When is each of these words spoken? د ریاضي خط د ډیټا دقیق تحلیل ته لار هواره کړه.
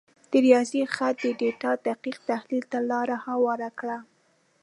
د 0.31 0.33
ریاضي 0.45 0.81
خط 0.93 1.15
د 1.23 1.25
ډیټا 1.39 1.71
دقیق 1.87 2.17
تحلیل 2.29 2.63
ته 2.71 2.79
لار 2.89 3.09
هواره 3.27 3.69
کړه. 3.79 3.97